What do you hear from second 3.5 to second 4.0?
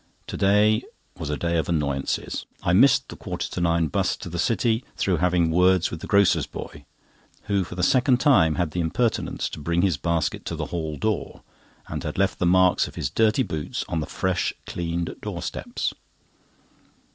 to nine